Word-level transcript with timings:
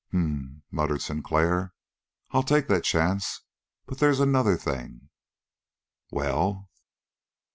"H'm," 0.09 0.63
muttered 0.71 1.03
Sinclair. 1.03 1.75
"I'll 2.31 2.41
take 2.41 2.67
that 2.69 2.83
chance, 2.83 3.41
but 3.85 3.99
they's 3.99 4.19
another 4.19 4.57
thing." 4.57 5.09
"Well?" 6.09 6.71